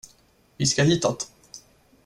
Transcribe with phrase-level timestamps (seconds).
[0.57, 1.31] Vi ska hitåt.